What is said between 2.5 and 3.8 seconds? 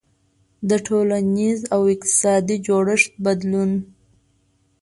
جوړښت بدلون.